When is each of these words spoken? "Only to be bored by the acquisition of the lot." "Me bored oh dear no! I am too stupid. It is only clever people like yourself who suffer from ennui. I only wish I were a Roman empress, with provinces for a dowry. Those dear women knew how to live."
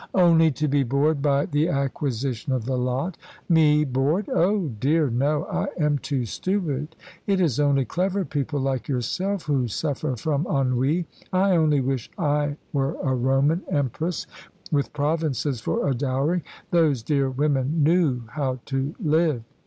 "Only 0.15 0.49
to 0.53 0.67
be 0.67 0.81
bored 0.81 1.21
by 1.21 1.45
the 1.45 1.69
acquisition 1.69 2.53
of 2.53 2.65
the 2.65 2.75
lot." 2.75 3.17
"Me 3.47 3.85
bored 3.85 4.27
oh 4.29 4.69
dear 4.79 5.11
no! 5.11 5.45
I 5.45 5.67
am 5.77 5.99
too 5.99 6.25
stupid. 6.25 6.95
It 7.27 7.39
is 7.39 7.59
only 7.59 7.85
clever 7.85 8.25
people 8.25 8.59
like 8.59 8.87
yourself 8.87 9.43
who 9.43 9.67
suffer 9.67 10.15
from 10.15 10.47
ennui. 10.47 11.05
I 11.31 11.51
only 11.55 11.81
wish 11.81 12.09
I 12.17 12.57
were 12.73 12.95
a 13.03 13.13
Roman 13.13 13.61
empress, 13.69 14.25
with 14.71 14.91
provinces 14.91 15.61
for 15.61 15.87
a 15.87 15.93
dowry. 15.93 16.43
Those 16.71 17.03
dear 17.03 17.29
women 17.29 17.83
knew 17.83 18.23
how 18.31 18.57
to 18.65 18.95
live." 18.99 19.43